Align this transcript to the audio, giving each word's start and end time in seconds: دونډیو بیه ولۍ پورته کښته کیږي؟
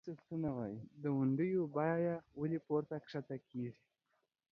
دونډیو 1.03 1.61
بیه 1.75 2.13
ولۍ 2.39 2.59
پورته 2.67 2.95
کښته 3.03 3.35
کیږي؟ 3.47 3.71